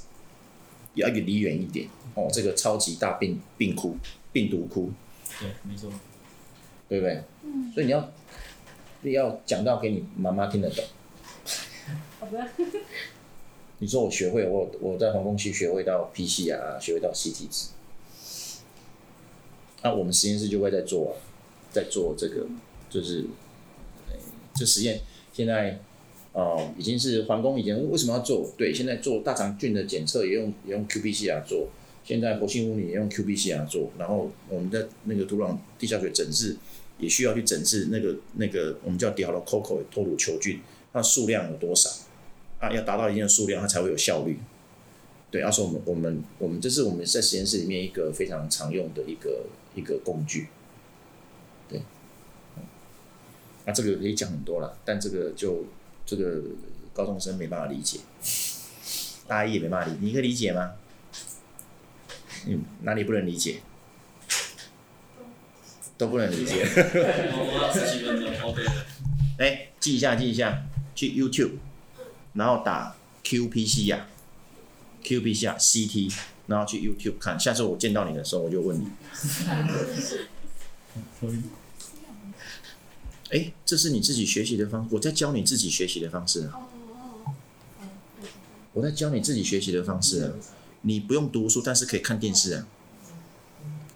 [0.94, 2.28] 也要离远一点哦。
[2.30, 3.96] 这个超级大病病窟、
[4.32, 4.92] 病毒窟。
[5.40, 5.90] 对，没错。
[6.88, 7.22] 对不对？
[7.42, 7.72] 嗯。
[7.72, 8.12] 所以你要。
[9.12, 10.84] 要讲到给你妈妈听得懂。
[12.20, 12.48] 好的。
[13.78, 17.68] 你说我学会我我在航空器学会到 PCR 啊，学会到 CT 值。
[19.82, 21.12] 那我们实验室就会在做、啊，
[21.70, 22.46] 在做这个，
[22.88, 23.24] 就是，
[24.54, 25.00] 这实验
[25.32, 25.78] 现在
[26.32, 28.50] 哦已经是皇宫已经为什么要做？
[28.56, 31.68] 对，现在做大肠菌的检测也用也用 qPCR 做，
[32.04, 36.56] 现在活性污泥也用 qPCR 做，然后我们的那个土壤地下水整治。
[36.98, 40.60] 也需要去整治那个那个我们叫 Dehaulococcal 脱乳球菌，
[40.92, 41.90] 它数量有多少
[42.60, 42.70] 啊？
[42.70, 44.38] 要达到一定的数量，它才会有效率。
[45.30, 50.46] 对，要说我们我们我们这是我们在实验室里面一个非常常用的一个一个工具。
[51.68, 51.82] 对，
[53.64, 55.64] 那这个可以讲很多了，但这个就
[56.06, 56.40] 这个
[56.92, 57.98] 高中生没办法理解，
[59.26, 60.74] 大一也没办法理，你可以理解吗？
[62.46, 63.60] 嗯，哪里不能理解？
[65.96, 66.66] 都不能理解。
[69.38, 70.62] 哎，记一下，记一下，
[70.94, 71.52] 去 YouTube，
[72.34, 74.06] 然后打 QPC 呀啊
[75.02, 76.14] ，qPCR 啊，CT，
[76.46, 77.38] 然后去 YouTube 看。
[77.38, 78.86] 下次我见到你的时候，我就问你。
[83.30, 86.60] 哎，这是你自己学习的方，我在教你自己学习的方式啊。
[88.72, 90.32] 我在教你自己学习的方式啊，
[90.82, 92.66] 你不用读书，但是可以看电视啊。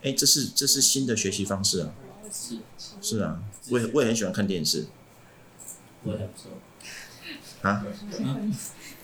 [0.02, 1.92] 哎，这是这是新的学习方式啊！
[2.30, 2.58] 是
[3.00, 4.87] 是啊，我也我也很喜欢看电视。
[6.04, 6.52] 我也不错。
[7.62, 7.84] 啊？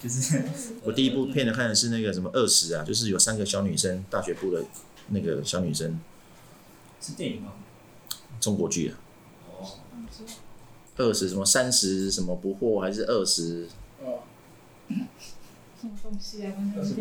[0.00, 0.44] 就是
[0.82, 4.62] 我第一部片的看的是那个什么《二十》啊，就是有三个小女生，大学部的
[5.08, 5.98] 那个小女生。
[7.00, 7.54] 是电影吗？
[8.38, 8.98] 中国剧啊。
[9.50, 9.80] 哦。
[10.96, 13.66] 二十什么三十什么不惑还是二十？
[14.00, 14.20] 哦。
[14.88, 16.52] 什么东西啊？
[16.76, 16.94] 二十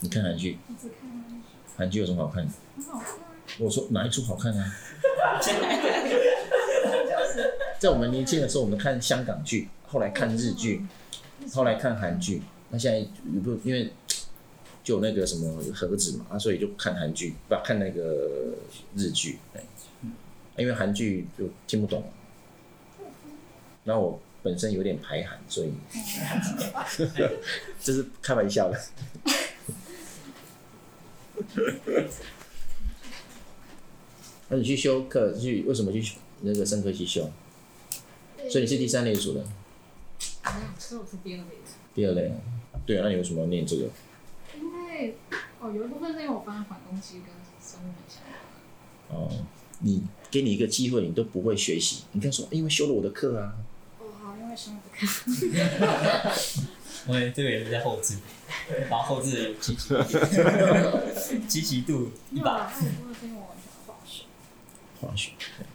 [0.00, 0.58] 你看韩剧？
[1.76, 2.52] 韩剧有什么好看的？
[3.58, 4.72] 我说哪一出好看啊？
[7.78, 10.84] 在我们年轻的时候，我们看香港剧，后来看日剧，
[11.52, 12.42] 后来看韩剧。
[12.70, 13.06] 那现在
[13.42, 13.90] 不因为
[14.84, 18.54] 就有那个什么盒子嘛，啊，所以就看韩剧，不看那个
[18.94, 19.38] 日剧。
[20.56, 22.02] 因为韩剧就听不懂。
[23.84, 25.72] 然后我本身有点排寒，所以
[27.82, 28.80] 这是开玩笑的。
[34.48, 37.30] 那你去修课去为什么去那个生科去修？
[38.50, 39.40] 所以你是第三类组的。
[39.40, 39.46] 没
[40.50, 41.44] 有，是我是第二类。
[41.94, 42.32] 第二类，
[42.86, 43.90] 对啊，那你为什么要念这个？
[44.56, 45.16] 因为
[45.60, 47.26] 哦，有一部分是因为我发现环工系跟
[47.60, 48.22] 生物很像。
[49.10, 49.28] 哦，
[49.80, 53.54] 你给你一个机会，你都不会学习，你跟他说，因为修了我的课啊。
[54.66, 54.98] 哦，好，因为生物不看。
[57.06, 58.16] 喂，这个也是在后制，
[58.90, 59.94] 把后置的积极
[61.46, 62.70] 积极度一把。
[65.00, 65.30] 化学，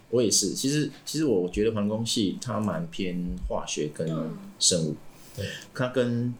[0.09, 0.53] 我也是。
[0.53, 4.05] 其实，其实我觉得环工系它蛮偏化学跟
[4.59, 4.97] 生物，
[5.33, 6.35] 对，它跟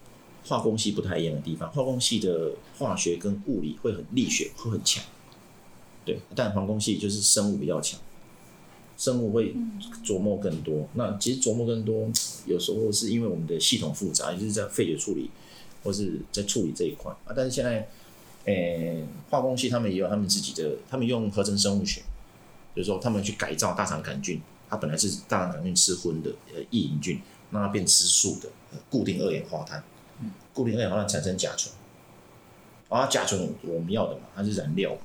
[0.46, 1.72] 化工系不太一样的地方。
[1.72, 5.02] 化工系的化学跟物理会很力学，会很强，
[6.04, 6.20] 对。
[6.36, 7.98] 但环工系就是生物比较强。
[8.98, 9.56] 生物会
[10.06, 12.08] 琢磨更多，那其实琢磨更多，
[12.46, 15.30] 有时候是因为我们的系统复杂，就是在废水处理
[15.84, 17.34] 或是在处理这一块啊。
[17.36, 17.90] 但是现在，
[18.46, 22.02] 诶、化工系他们也有他们自己的，他们用合成生物学，
[22.76, 27.20] 就是说他们去改造大肠杆菌，它本来是大肠杆菌吃荤的呃异营菌，
[27.52, 28.50] 让它变吃素的
[28.90, 29.84] 固定二氧化碳，
[30.54, 31.74] 固定二氧化碳产生甲醇，
[32.90, 34.96] 啊，甲醇我们要的嘛，它是燃料。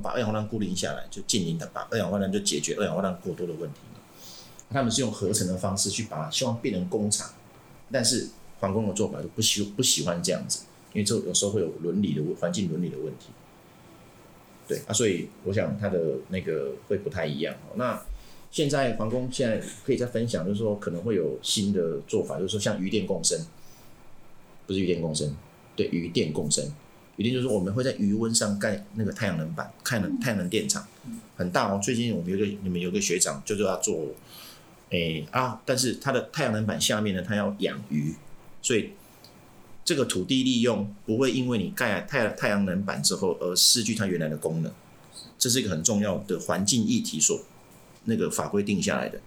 [0.00, 3.80] 把二氧化碳固定下来，就净零的把二氧化碳就解决二氧化碳过多的问题。
[4.70, 7.30] 他们是用合成的方式去把，希望变成工厂。
[7.92, 8.28] 但是
[8.58, 13.26] 皇宫的做法就不喜不喜欢这样子，因为这有时候会有伦理的环境伦理的问题。
[14.66, 17.54] 对啊，所以我想他的那个会不太一样。
[17.76, 18.02] 那
[18.50, 23.38] 现在皇宫现在可以再分享，就是说可能会有新的做法，就是说像鱼电共生，
[24.66, 25.36] 不是鱼电共生，
[25.76, 26.64] 对，鱼电共生。
[27.16, 30.86] 一定就是说，我们会在余温上盖那个太阳能板，太阳能太阳能电厂，
[31.36, 31.80] 很大哦。
[31.82, 34.08] 最近我们有个你们有个学长，就是要做，
[34.90, 38.14] 诶、诶啊，但是它的太阳能板下面呢，它要养鱼，
[38.60, 38.90] 所以
[39.84, 44.72] 这个土地利用不会因为你盖太太阳能板之后而失去它原来的功能，
[45.38, 47.40] 这是一个很重要的环境议题所
[48.04, 49.20] 那个法规定下来的，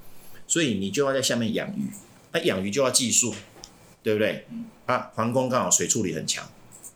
[0.47, 1.87] 所以你就要在下面养鱼，
[2.33, 3.33] 那养鱼就要技术，
[4.03, 4.45] 对不对？
[4.85, 6.47] 啊，皇宫刚好水处理很强，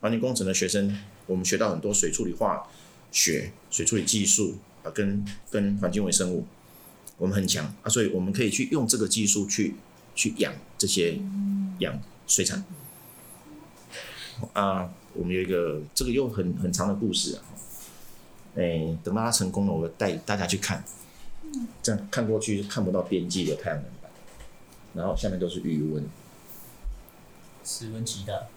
[0.02, 2.68] 环境工程的学生我们学到很多水处理化
[3.12, 6.46] 学、水处理技术啊，跟跟环境微生物。
[7.18, 9.76] 我们很强啊，所以我们可以去用这个技术去
[10.16, 11.20] 去养这些
[11.80, 12.64] 养水产
[14.54, 14.92] 啊。
[15.14, 17.44] 我们有一个这个又很很长的故事啊。
[18.56, 20.84] 哎，等到它成功了，我带大家去看。
[21.84, 24.10] 这样看过去看不到边际的太阳能板，
[24.96, 26.04] 然后下面都是余温。
[27.64, 28.48] 十分期待。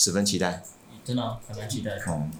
[0.00, 0.62] 十分期待。
[1.04, 2.02] 真的、啊，还蛮期待的。
[2.06, 2.32] 嗯。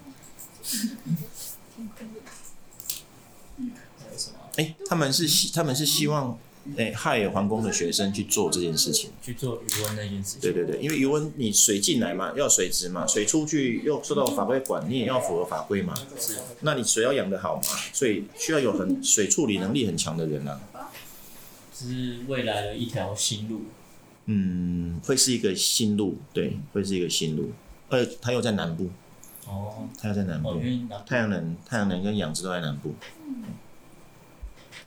[4.55, 6.37] 哎、欸，他们是希他们是希望，
[6.75, 10.41] 哎、欸，海尔环工的学生去做这件事情，去做余温那件事情。
[10.41, 15.93] 对对对，因为余温你水进来嘛，要水质嘛，水出去又受到法规管，你也要符合法规嘛。
[16.19, 16.37] 是。
[16.61, 20.59] 那你水要养得好嘛，所以需要有很水处理能力很强的人啊。
[21.77, 23.65] 这是未来的一条新路。
[24.25, 27.51] 嗯，会是一个新路，对，会是一个新路。
[27.89, 28.89] 呃，它又在南部。
[29.47, 29.87] 哦。
[29.99, 30.49] 它又在南部。
[30.49, 30.61] 哦，
[31.05, 32.93] 太阳能、太阳能跟养殖都在南部。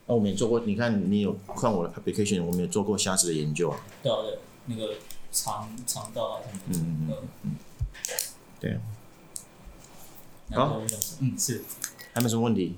[0.07, 3.79] 那、啊、我们也做过，你看你有看我的 publication，我们也做过虾子的研究啊。
[4.01, 4.93] 对的，那个
[5.31, 7.55] 肠肠道啊，嗯嗯嗯嗯，
[8.59, 8.79] 对。
[10.51, 10.81] 好，
[11.19, 11.63] 嗯是。
[12.13, 12.75] 还有没有什么问题？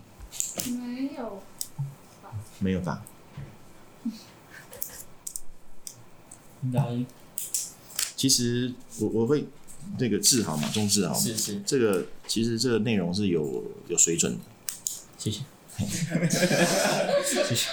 [0.72, 1.44] 没有。
[2.60, 3.04] 没有吧？
[6.68, 7.06] 应该。
[8.16, 9.46] 其实我我会
[9.98, 11.20] 这个治好嘛，中治好嘛。
[11.20, 11.62] 是是。
[11.66, 14.40] 这个其实这个内容是有有水准的。
[15.18, 15.42] 谢谢。
[17.24, 17.70] 谢谢。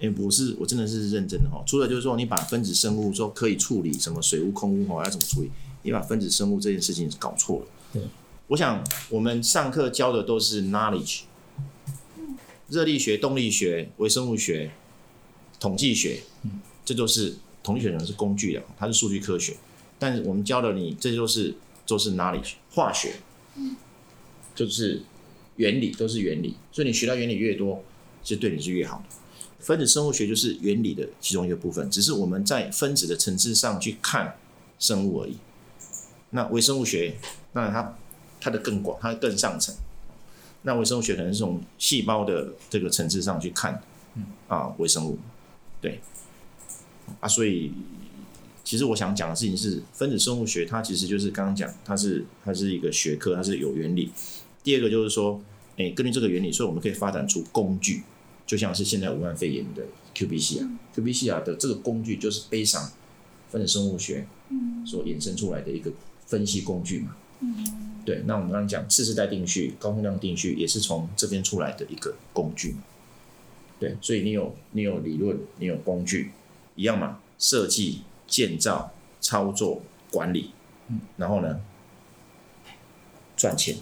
[0.00, 1.62] 哎，不是，我真的是认真的哈。
[1.66, 5.50] 除了就是说，你把分子生物说可以处理什么水污、空污哈，要怎么处理？
[5.82, 7.66] 你把分子生物这件事情搞错了。
[7.92, 8.02] 对。
[8.48, 11.22] 我想我们上课教的都是 knowledge，
[12.68, 14.70] 热力学、动力学、微生物学、
[15.60, 16.22] 统计学，
[16.88, 19.54] 这都是统计学可能是工具的，它是数据科学。
[19.98, 21.54] 但是我们教的你，这些都是
[21.86, 23.16] 都是 knowledge，化学，
[24.54, 25.02] 就是。
[25.58, 27.82] 原理都是原理，所以你学到原理越多，
[28.22, 29.04] 就对你是越好的。
[29.58, 34.36] 分子生物学就是原理的其中一个部分，只是我们在分子的层次上去看
[34.78, 35.36] 生物而已。
[36.30, 37.16] 那微生物学，
[37.54, 37.98] 那它
[38.40, 39.74] 它的更广，它更上层。
[40.62, 43.82] 那微生物学可能是从细胞的这个层次上去看，
[44.46, 45.18] 啊，微生物，
[45.80, 45.98] 对，
[47.20, 47.72] 啊，所以
[48.64, 54.10] 其实我想讲的事情是，分子生物学它其实就是刚刚讲，它是它是一个学科，它是有原理。
[54.62, 55.40] 第二个就是说，
[55.76, 58.02] 诶，根据这个原理，所以我们可以发展出工具，
[58.46, 62.90] 就像是现在武汉肺炎的 qPCR 啊，qPCR 啊的这个工具就是悲伤
[63.48, 64.26] 分子生物学
[64.84, 65.90] 所衍生出来的一个
[66.26, 67.16] 分析工具嘛。
[68.04, 72.78] 对，那我们刚刚讲次世代定序、高通量定序也是从这边出来的一个工具嘛。
[73.78, 76.30] 对，所以你有你有理论，你有工具，
[76.78, 80.52] 一样嘛，设计、建造、操作、管理，
[81.16, 81.60] 然后呢，
[83.36, 83.76] 赚钱。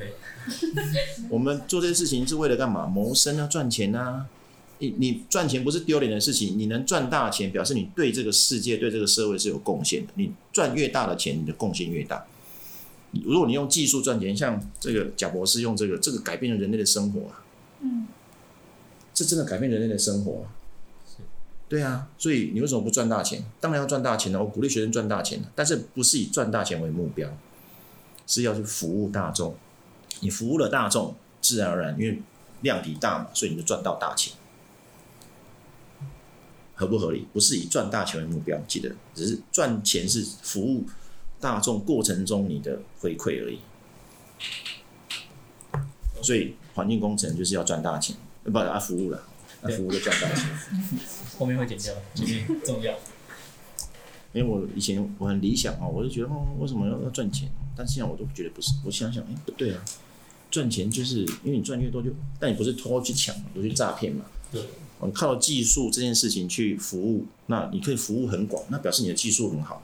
[1.30, 2.86] 我们做这些事情是为了干嘛？
[2.86, 4.26] 谋生啊，赚钱啊！
[4.78, 10.12] 你你赚钱不是丢脸的事情，你能赚大钱，表示你对这个世界、对这个社会是有贡献的。
[10.16, 12.26] 你赚越大的钱，你的贡献越大。
[13.12, 17.44] 如果你用技术赚钱，像这个贾博士用这个，这个改变了人类的生活啊！
[17.82, 18.08] 嗯，
[19.14, 20.59] 这真的改变人类的生活啊！
[21.70, 23.44] 对啊，所以你为什么不赚大钱？
[23.60, 27.30] 当然要赚大钱了，我鼓励学生赚大钱，但是不是以赚大钱为目标，
[28.26, 29.54] 是要去服务大众。
[30.18, 32.20] 你服务了大众，自然而然，因为
[32.62, 34.34] 量体大嘛，所以你就赚到大钱，
[36.74, 37.28] 合不合理？
[37.32, 40.84] 不是以赚大钱为目标，记得，只是赚钱是服务
[41.38, 43.60] 大众过程中你的回馈而已。
[46.20, 49.22] 所以环境工程就是要赚大钱，不把它服务了，
[49.62, 50.48] 那服务就赚大钱。
[51.38, 52.98] 后面会剪掉，前面重要。
[54.32, 57.48] 因为我以前我很理想啊，我就觉得哦，为什么要要赚钱？
[57.76, 58.72] 但现在我都觉得不是。
[58.84, 59.84] 我想想，哎，不对啊。
[60.50, 64.24] 赚钱就是因为你赚越多就，但你不是偷去抢，不是去诈骗嘛？
[64.52, 64.62] 对。
[65.02, 69.82] 你靠技术这件事情去服务，那你可以服务很广，那表示你的技术很好。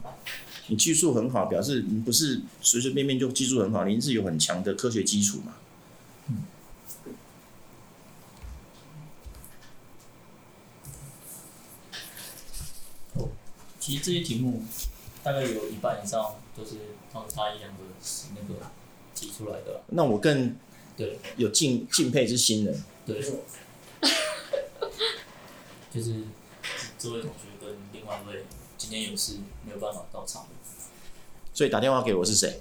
[0.68, 5.54] 你技术很好，表示你不是随随便便就技术很好，你是有很强的科学基础嘛？
[13.86, 14.64] 其实这些题目
[15.22, 16.74] 大概有一半以上都是
[17.12, 17.78] 他们差一两个
[18.34, 18.60] 那个。
[19.14, 20.54] 提出来的，那我更
[20.94, 21.18] 对。
[21.38, 23.18] 有敬敬佩之心人，对，
[25.90, 26.24] 就是
[26.98, 28.44] 这位同学跟另外一位
[28.76, 30.48] 今天有事没有办法到场的。
[31.54, 32.60] 所以打电话给我是谁？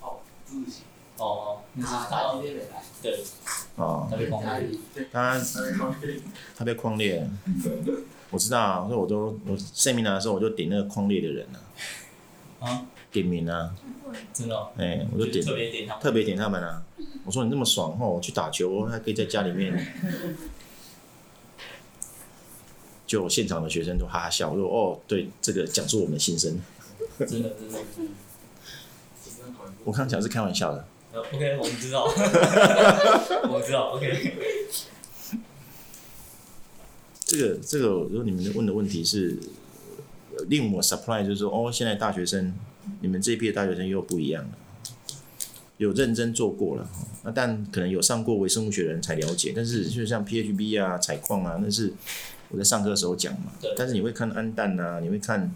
[0.00, 0.20] 哦，
[1.18, 2.40] 哦，那是他。
[3.02, 3.22] 对，
[3.76, 4.70] 哦，他被框裂，
[5.12, 5.38] 他
[6.56, 7.30] 他被框裂了，
[8.32, 11.60] 我知道啊，所以我都我 seminar 的时候我就点那个框列的人啊，
[12.66, 13.70] 啊，点名啊，
[14.32, 16.82] 真的、哦，哎、欸，我就点特别点他，特别点他们啊，
[17.26, 19.86] 我说你那么爽哦，我去打球，我还可以在家里面，
[23.06, 26.58] 就现场的学生都哈哈笑，我说哦，对，这个讲出我们的心声，
[27.18, 27.78] 真的真的，
[29.84, 30.82] 我刚刚讲是开玩笑的。
[31.14, 32.04] OK，我们知道，
[33.52, 34.61] 我知道，OK。
[37.32, 39.38] 这个这个，如果你们问的问题是
[40.48, 42.52] 令我 surprise，就是说，哦，现在大学生，
[43.00, 44.50] 你们这一批的大学生又不一样了，
[45.78, 46.86] 有认真做过了，
[47.24, 51.94] 那但可能有上过微生物学的人才了解，但是就像 PHB 啊、采矿啊，那是
[52.50, 53.52] 我在上课的时候讲嘛。
[53.62, 53.72] 对。
[53.78, 55.50] 但是你会看氨氮啊，你会看。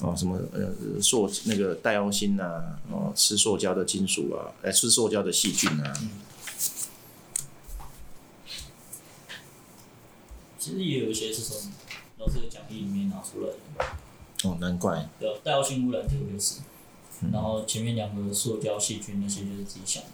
[0.00, 5.90] 哦，什么呃塑那个戴奥辛呐，哦，吃塑胶的金属啊，哎，吃塑胶的细菌啊。
[10.66, 11.56] 其实也有一些是从
[12.18, 14.48] 老师的讲义里面拿出来的。
[14.48, 15.08] 哦，难怪。
[15.20, 16.60] 对，戴奥辛污染这个就是，
[17.22, 20.08] 嗯、然后前面两个塑胶细菌那些就是自己想的，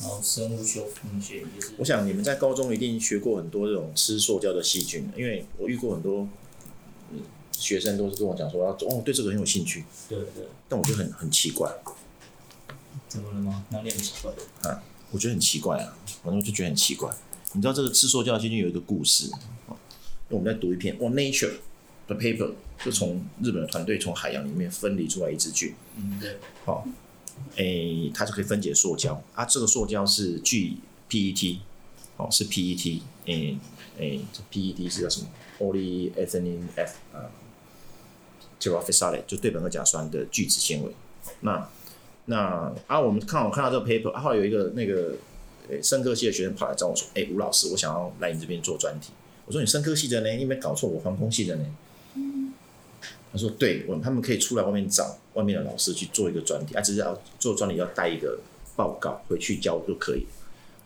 [0.00, 1.74] 然后生物修复那些也是。
[1.76, 6.26] 我想你们在高中一定学过很多这种吃塑胶的细菌，因为我遇过很多。
[7.52, 9.84] 学生都是跟我讲说要哦，对这个很有兴趣。
[10.08, 10.46] 对对。
[10.68, 11.68] 但我觉得很很奇怪。
[13.08, 13.64] 怎么了吗？
[13.70, 14.32] 哪里很奇怪？
[14.70, 17.12] 啊，我觉得很奇怪啊，反正我就觉得很奇怪。
[17.54, 19.30] 你知道这个吃塑胶细菌有一个故事，
[20.28, 21.50] 我们再读一篇《哦 Nature》
[22.06, 22.52] 的 paper，
[22.84, 25.74] 就从日本的团队从海洋里面分离出来一支菌。
[25.96, 26.36] 嗯，对。
[26.64, 26.86] 好，
[27.56, 29.44] 诶，它就可以分解塑胶啊。
[29.44, 30.76] 这个塑胶是聚
[31.08, 31.58] PET，
[32.18, 33.58] 哦，是 PET，诶
[33.98, 37.30] 诶，这 PET 是叫什么？Polyethylene F 啊。
[38.60, 40.92] Terephthalate 就对苯二甲酸的聚酯纤维。
[41.40, 41.68] 那
[42.26, 45.14] 那啊，我们看我看到这个 paper，啊，后来有一个那个
[45.68, 49.12] 对，生科系的学生跑来找我说：“哎、吴老师，我想要来你这边做专题。”
[49.44, 50.30] 我说：“你生科系的呢？
[50.30, 51.66] 你有没搞错，我航空系的呢。”
[53.30, 58.38] 他说：“对，我他们可以出来外面找外面的老师去做一个专题，啊，只是要做专题要带一个
[58.74, 60.26] 报告回去交就可以。”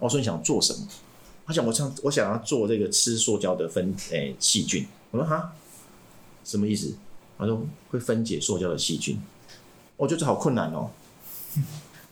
[0.01, 0.89] 我说：“你想做什么？”
[1.47, 5.53] 他想：“我想我想要做这个吃塑胶的分诶细菌。”我说：“哈，
[6.45, 6.93] 什么意思？”
[7.39, 9.21] 他说会分解塑胶的细菌，
[9.97, 10.91] 我觉得这好困难哦。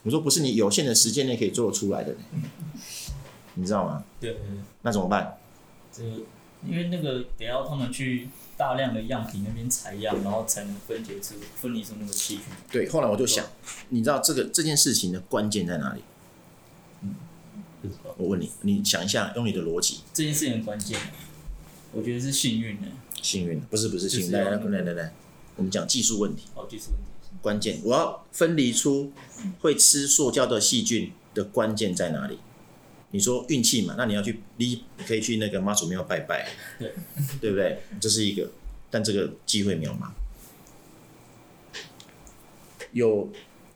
[0.02, 2.14] 我说不是你有限的时间内可以做得出来的，
[3.54, 4.04] 你知道吗？
[4.20, 4.36] 对。
[4.82, 5.38] 那怎么办？
[5.92, 6.02] 这
[6.66, 12.44] 因为那个得要他们去大量的样品那边采样，然后才能分解出分离出那个细菌。
[12.70, 13.46] 对，后来我就想，
[13.88, 16.02] 你知道这个这件事情的关键在哪里？
[17.02, 17.14] 嗯，
[18.18, 20.98] 我问你，你想一下，用你的逻辑，这件事情很关键，
[21.92, 22.88] 我觉得是幸运的。
[23.22, 23.60] 幸运？
[23.70, 25.12] 不是不是幸运，来来来来来。
[25.56, 26.44] 我们讲技术问题。
[26.54, 27.06] 哦，技术问题。
[27.40, 29.12] 关键，我要分离出
[29.60, 32.38] 会吃塑胶的细菌的关键在哪里？
[33.12, 33.94] 你说运气嘛？
[33.98, 36.94] 那你要去，你可以去那个妈祖庙拜拜，对，
[37.40, 37.82] 对不对？
[38.00, 38.48] 这是一个，
[38.88, 40.10] 但这个机会渺茫。
[42.92, 43.28] 有，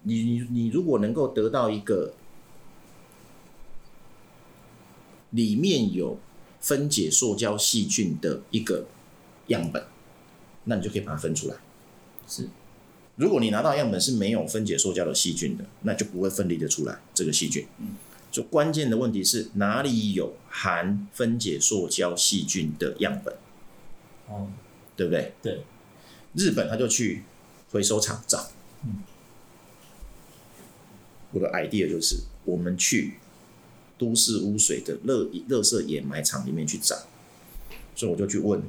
[0.03, 2.15] 你你你如果能够得到一个
[5.31, 6.19] 里面有
[6.61, 8.87] 分解塑胶细菌的一个
[9.49, 9.85] 样本，
[10.65, 11.57] 那你就可以把它分出来。
[12.29, 12.49] 是，
[13.17, 17.65] 如果你拿到样本是没有分解塑胶的细菌的，那就不会分离得出来这个细菌。
[17.79, 17.95] 嗯，
[18.33, 23.35] 就关键的问题是哪里有含分解塑胶细菌的样本？
[24.27, 24.51] 哦，
[24.97, 25.33] 对不对？
[25.41, 25.63] 对，
[26.35, 27.23] 日本他就去
[27.71, 28.51] 回收厂找。
[28.83, 29.05] 嗯，
[31.31, 33.15] 我的 idea 就是我们去
[33.97, 36.97] 都市污水的垃垃圾掩埋场里面去找，
[37.95, 38.61] 所以我就去问。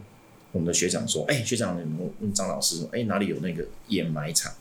[0.55, 1.83] 我们的学长说：“哎、欸，学长，你
[2.21, 4.53] 问张老师说，哎、欸，哪里有那个掩埋场？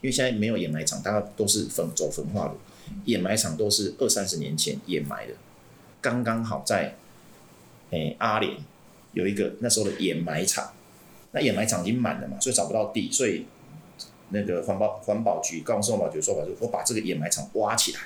[0.00, 2.56] 因为现在没有掩埋场，大家都是焚走焚化炉，
[3.04, 5.34] 掩埋场都是二三十年前掩埋的。
[6.00, 6.96] 刚刚好在，
[7.90, 8.56] 哎、欸，阿联
[9.12, 10.72] 有一个那时候的掩埋场，
[11.32, 13.44] 那掩埋场已经满了嘛，所以找不到地，所以
[14.30, 18.00] 那个环保环保局、高雄市环保局说法就是，我把这个掩埋场挖起来，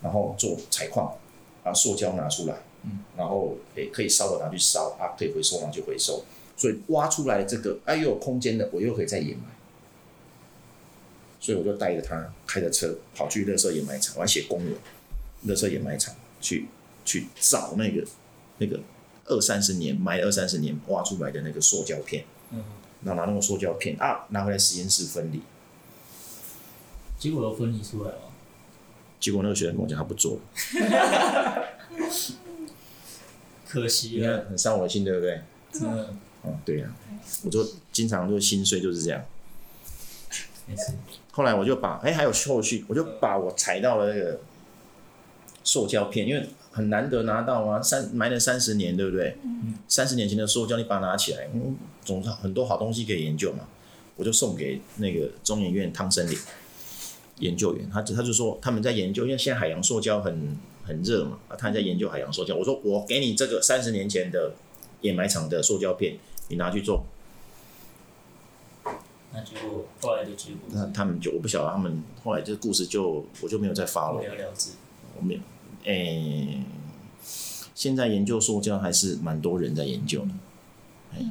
[0.00, 1.14] 然后做采矿，
[1.62, 6.24] 把塑胶拿出来，嗯，然后诶、欸、可以烧的拿去烧，啊，可以回收拿去回收。”
[6.62, 9.46] 所以挖出来这个，哎，又有空间的，我又可以再掩埋。
[11.40, 14.72] 所以我就带着他开着车跑去垃圾掩埋场，我还写公文，
[15.48, 16.68] 垃圾掩埋场去
[17.04, 18.06] 去找那个
[18.58, 18.78] 那个
[19.24, 22.62] 二三十年埋二三十年挖出来的那个塑胶片，嗯，
[23.02, 25.40] 然后拿那个塑胶片啊拿回来实验室分离，
[27.18, 28.18] 结果都分离出来了。
[29.18, 30.40] 结果那个学生跟我讲他不做了，
[33.66, 35.42] 可惜，你看很伤我的心，对不对？
[35.80, 36.06] 嗯，
[36.42, 39.24] 哦，对呀、啊，我就经常就心碎就是这样。
[41.30, 44.40] 后来我就把，哎，还有后续，我就把我踩到了那个
[45.64, 49.36] 塑胶片，因为很难得拿到啊，三埋了三十年，对不对？
[49.44, 49.74] 嗯。
[49.88, 53.66] 三十年前的塑胶，你把它拿起来，嗯，总很多好东西可以研究嘛。
[54.16, 56.38] 我就送给那个中研院汤森林
[57.38, 62.54] 研究员，他他就说他们在研究，因为现在海洋塑胶很很热嘛，啊，他还在研究海洋塑胶。
[62.54, 64.52] 我说我给你这个三十年前的
[65.00, 66.16] 掩埋场的塑胶片，
[66.48, 67.04] 你拿去做。
[69.34, 74.18] 那结果后来的结果，那他们就我不晓得，他们后来这个故事就我就没有再发了。
[74.18, 74.72] 不了了之。
[75.16, 75.40] 我没有，
[75.84, 76.62] 诶、欸，
[77.74, 80.28] 现在研究塑胶还是蛮多人在研究的。
[81.14, 81.26] 哎、欸，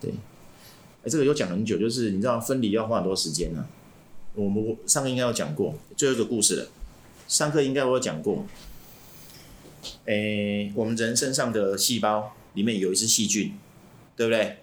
[0.00, 3.68] 对，哎、欸，这个有讲很久，就是你知道分离要花很多时间呢、啊。
[4.34, 6.68] 我们我上课应该有讲过，最后一个故事了。
[7.28, 8.44] 上课应该我有讲过。
[10.04, 13.54] 诶、欸，我们人身上的细胞里面有一只细菌，
[14.22, 14.58] 对不对？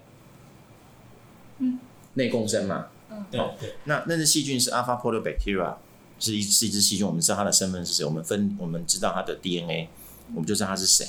[1.59, 1.79] 嗯。
[2.15, 3.75] 内共生嘛，嗯，对对。
[3.85, 5.75] 那那只细菌是 Alpha Proteobacteria，
[6.19, 9.87] 是一是一只细菌，我们知道它的身份是谁，我们分我们知道它的 DNA，
[10.33, 11.05] 我们就知道它是谁。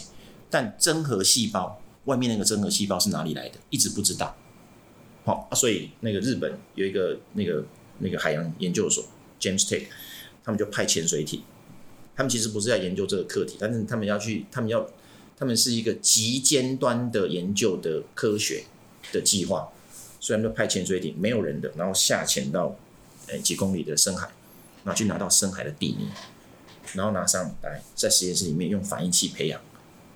[0.50, 4.36] 但真核细胞外面那个真核细胞是哪里来的，一直不知道。
[5.24, 7.64] 好、啊，所以那个日本有一个那个
[7.98, 9.02] 那个海洋研究所
[9.40, 9.86] James Take，
[10.44, 11.42] 他们就派潜水艇，
[12.14, 14.86] 他们其实不是在研究这个课题，但是他们要去，他们要，
[15.40, 18.64] 他们是一个极尖端的研究的科学
[19.10, 19.72] 的计划。
[20.20, 22.76] 虽然说派潜水艇没有人的，然后下潜到
[23.26, 24.28] 呃几公里的深海，
[24.84, 26.10] 然后去拿到深海的地泥，
[26.92, 29.58] 然后拿上来在实验室里面用反应器培养，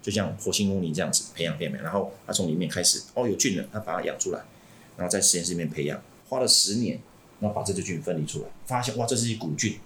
[0.03, 4.45] 就像火星污泥这样子培养变美，然后他从里面开始哦有菌了，他把它养出来，
[4.99, 7.01] 然后在实验室里面培养，花了十年，
[7.41, 9.79] 然后把这只菌分离出来，发现哇这是一古菌，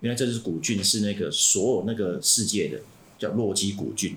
[0.00, 2.80] 原来这只古菌是那个所有那个世界的
[3.20, 4.16] 叫洛基古郡，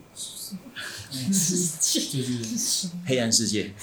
[1.12, 3.74] 就是黑暗世界。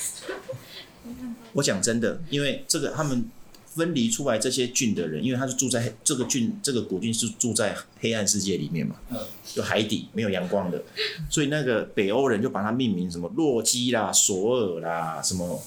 [1.52, 3.26] 我讲真的，因为这个他们
[3.74, 8.96] 分离出来这些郡的人，因为他是住在这个郡这个古郡是住在黑暗世界里面嘛，
[9.44, 10.82] 就海底没有阳光的，
[11.28, 15.62] 所以那个北欧人就把它命名什么洛基啦、索尔啦、什么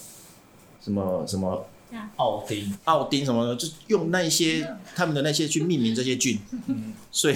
[0.81, 1.67] 什么什么
[2.15, 6.39] 奥丁、奥丁什么的，就用那些他们的那些去命名这些郡，
[7.11, 7.35] 所以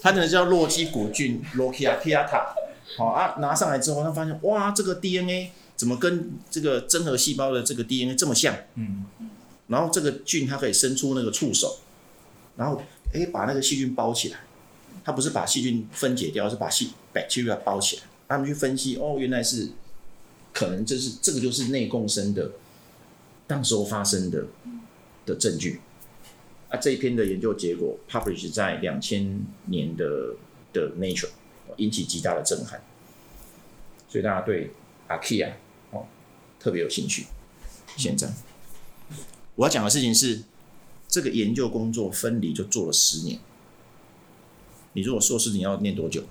[0.00, 2.54] 他真的叫洛基古菌 Lokia piata。
[2.96, 5.52] 好啊，拿上来之后，他发现哇，这个 DNA。
[5.76, 8.54] 怎么跟这个真核细胞的这个 DNA 这么像？
[8.74, 9.06] 嗯，
[9.68, 11.78] 然后这个菌它可以伸出那个触手，
[12.58, 12.82] 然后
[13.14, 14.40] 哎把那个细菌包起来，
[15.02, 18.02] 它不是把细菌分解掉，是把细 bacteria 包起来。
[18.28, 19.70] 他们去分析，哦，原来是
[20.52, 22.50] 可能这是这个就是内共生的，
[23.46, 24.44] 当时候发生的
[25.24, 25.80] 的证据。
[26.70, 30.34] 啊，这一篇的研究结果 publish 在两千年的
[30.72, 31.28] 的 Nature，
[31.76, 32.80] 引起极大的震撼，
[34.08, 34.70] 所以大家对
[35.08, 35.52] Akiya
[35.90, 36.06] 哦
[36.58, 37.26] 特别有兴趣。
[37.96, 38.32] 现在
[39.56, 40.42] 我要讲的事情是，
[41.08, 43.40] 这个研究工作分离就做了十年。
[44.92, 46.22] 你如果硕士你要念多久？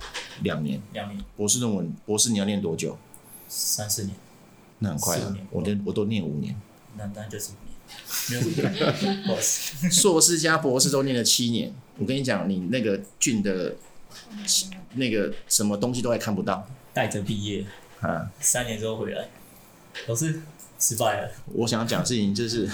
[0.41, 0.81] 两年。
[0.93, 1.23] 两年。
[1.37, 2.97] 博士论文，博士你要念多久？
[3.47, 4.15] 三四年。
[4.79, 5.35] 那很快了！
[5.51, 6.59] 我都我都念五年。
[6.97, 7.51] 那当然就是
[9.91, 11.73] 硕士加博士都念了七年。
[11.97, 13.75] 我跟你讲，你那个俊的，
[14.93, 16.67] 那个什么东西都还看不到。
[16.93, 17.65] 带着毕业。
[18.01, 18.31] 啊。
[18.39, 19.29] 三年之后回来。
[20.07, 20.41] 老师
[20.79, 21.31] 失败了。
[21.47, 22.67] 我想讲的事情就是，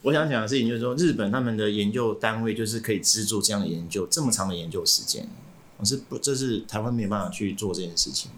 [0.00, 5.28] 我想讲的事情就是说，日本他们的研究单位就是可以资助这样的研究，这么长的研究时间，
[5.76, 8.30] 我是不，这是台湾没有办法去做这件事情。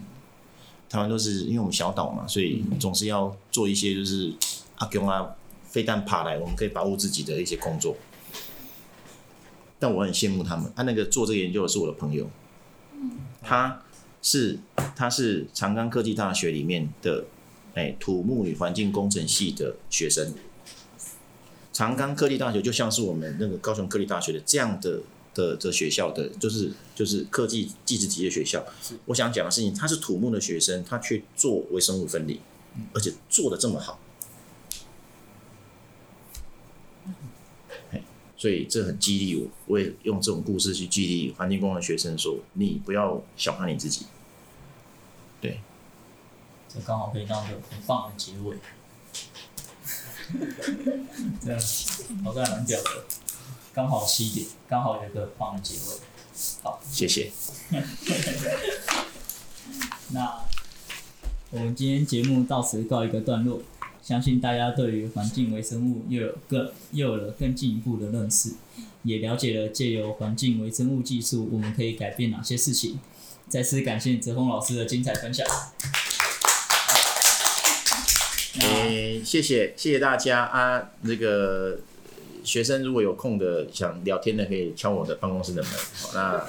[0.89, 4.33] 台湾都是因为我们小岛嘛，所以总是要做一些就是
[4.77, 7.95] 阿公啊飞弹爬来，我们可以保护自己的一些工作。
[9.77, 12.29] 但我很羡慕他们，他那个做这个研究的是我的朋友，
[13.41, 13.81] 他。
[14.21, 14.59] 是，
[14.97, 17.23] 他是长冈科技大学里面的，
[17.73, 20.33] 哎、欸，土木与环境工程系的学生。
[21.71, 24.99] 长冈科技大学就像是我们那个高雄科技大学的这样的
[25.33, 28.65] 的的学校的，就是就是科技技职职业学校。
[29.05, 32.41] 我想讲的事情，他是土木的学生，他去做微生物分离，
[32.93, 33.99] 而且做的这么好。
[38.37, 44.05] 所以这很激励我，我也用这种故事去激励环境工的学生说：你不要小看你自己。
[45.41, 45.59] 对，
[46.69, 48.55] 这刚好可以当个很棒的结尾。
[51.41, 51.59] 这样
[52.23, 53.03] 好像蛮屌的，
[53.79, 55.79] 刚好七点，刚好有一个棒的结尾。
[56.61, 57.31] 好，谢谢。
[60.11, 60.43] 那
[61.49, 63.61] 我们今天节目到此告一个段落。
[64.03, 68.55] 相信大家对于环境微生物又有更又有了更进一步的认识，
[69.03, 72.99] 也了解了借由环境微生物技术，我们可以改变哪些事情。
[73.47, 75.47] 再次感谢泽峰老师的精彩分享。
[78.59, 80.89] 诶、欸，谢谢谢谢大家啊！
[81.03, 81.79] 那个
[82.49, 85.71] 学生如果有空的想聊天的，可以敲我的办公室的门。
[86.15, 86.43] 那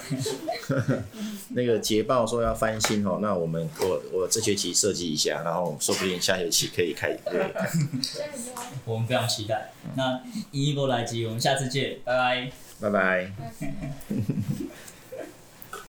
[1.53, 7.15] 那个捷报说要翻新哦，那我们我我这学期设计一下，然后说不定下学期可以开。
[7.31, 7.53] 对，
[8.87, 9.73] 我们非常期待。
[9.95, 10.23] 那
[10.53, 13.31] 一波来集，我们下次见，拜拜，拜拜。